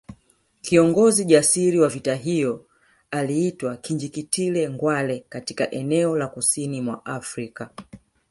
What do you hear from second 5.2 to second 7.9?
katika eneo la kusini mwa Afrika